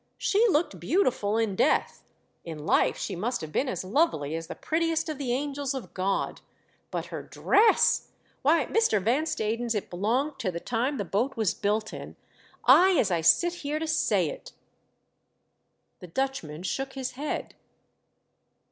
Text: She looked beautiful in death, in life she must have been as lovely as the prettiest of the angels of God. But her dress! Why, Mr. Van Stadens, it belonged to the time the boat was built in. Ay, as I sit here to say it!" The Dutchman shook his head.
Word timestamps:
She 0.17 0.43
looked 0.49 0.79
beautiful 0.79 1.37
in 1.37 1.55
death, 1.55 2.03
in 2.43 2.65
life 2.65 2.97
she 2.97 3.15
must 3.15 3.39
have 3.41 3.51
been 3.51 3.69
as 3.69 3.83
lovely 3.83 4.33
as 4.33 4.47
the 4.47 4.55
prettiest 4.55 5.09
of 5.09 5.19
the 5.19 5.31
angels 5.31 5.75
of 5.75 5.93
God. 5.93 6.41
But 6.89 7.05
her 7.13 7.21
dress! 7.21 8.07
Why, 8.41 8.65
Mr. 8.65 8.99
Van 8.99 9.27
Stadens, 9.27 9.75
it 9.75 9.91
belonged 9.91 10.39
to 10.39 10.49
the 10.51 10.59
time 10.59 10.97
the 10.97 11.05
boat 11.05 11.37
was 11.37 11.53
built 11.53 11.93
in. 11.93 12.15
Ay, 12.65 12.95
as 12.97 13.11
I 13.11 13.21
sit 13.21 13.53
here 13.61 13.77
to 13.77 13.85
say 13.85 14.27
it!" 14.27 14.53
The 15.99 16.07
Dutchman 16.07 16.63
shook 16.63 16.93
his 16.93 17.11
head. 17.11 17.53